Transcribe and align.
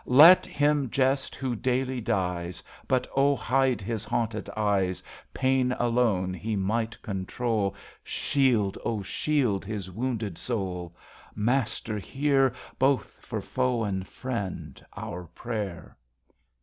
Let 0.07 0.47
him 0.47 0.89
jest 0.89 1.35
who 1.35 1.55
daily 1.55 2.01
dies. 2.01 2.63
But 2.87 3.05
O 3.15 3.35
hide 3.35 3.81
his 3.81 4.03
haunted 4.03 4.49
eyes. 4.57 5.03
Pain 5.31 5.73
alone 5.73 6.33
he 6.33 6.55
might 6.55 6.99
control. 7.03 7.75
Shield, 8.03 8.79
O 8.83 9.03
shield 9.03 9.63
his 9.63 9.91
wounded 9.91 10.39
soul. 10.39 10.95
Master, 11.35 11.99
hear, 11.99 12.51
Both 12.79 13.11
for 13.19 13.41
foe 13.41 13.83
and 13.83 14.07
friend, 14.07 14.83
our 14.97 15.25
prayer. 15.35 15.95